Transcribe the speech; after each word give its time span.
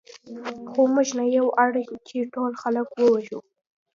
خو 0.69 0.81
موږ 0.93 1.09
نه 1.19 1.25
یو 1.37 1.47
اړ 1.63 1.71
چې 2.07 2.17
ټول 2.33 2.51
خلک 2.61 2.87
ووژنو 2.93 3.39